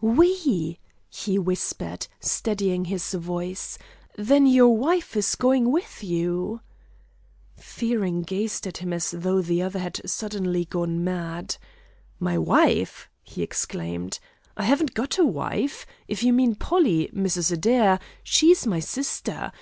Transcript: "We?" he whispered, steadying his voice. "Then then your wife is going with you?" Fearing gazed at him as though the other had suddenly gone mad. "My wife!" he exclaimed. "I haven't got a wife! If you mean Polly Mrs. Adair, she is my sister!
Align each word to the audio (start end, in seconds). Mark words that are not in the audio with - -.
"We?" 0.00 0.78
he 1.10 1.38
whispered, 1.38 2.06
steadying 2.18 2.86
his 2.86 3.12
voice. 3.12 3.76
"Then 4.16 4.24
then 4.24 4.46
your 4.46 4.74
wife 4.74 5.18
is 5.18 5.34
going 5.34 5.70
with 5.70 6.02
you?" 6.02 6.62
Fearing 7.56 8.22
gazed 8.22 8.66
at 8.66 8.78
him 8.78 8.94
as 8.94 9.10
though 9.10 9.42
the 9.42 9.60
other 9.60 9.78
had 9.80 10.00
suddenly 10.08 10.64
gone 10.64 11.04
mad. 11.04 11.58
"My 12.18 12.38
wife!" 12.38 13.10
he 13.22 13.42
exclaimed. 13.42 14.18
"I 14.56 14.62
haven't 14.62 14.94
got 14.94 15.18
a 15.18 15.26
wife! 15.26 15.84
If 16.08 16.22
you 16.22 16.32
mean 16.32 16.54
Polly 16.54 17.10
Mrs. 17.14 17.52
Adair, 17.52 18.00
she 18.24 18.50
is 18.50 18.66
my 18.66 18.80
sister! 18.80 19.52